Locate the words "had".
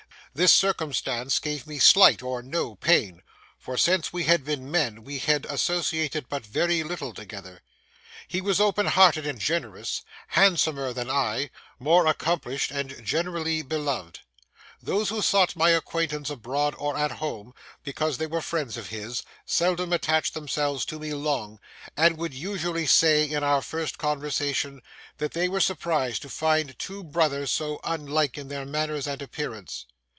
4.23-4.45, 5.19-5.45